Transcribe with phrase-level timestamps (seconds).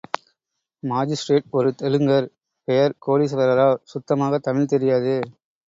[0.83, 2.27] Magistrate ஒரு தெலுங்கர்,
[2.67, 5.15] பெயர் கோடீஸ்வர ராவ், சுத்தமாகத் தமிழ் தெரியாது.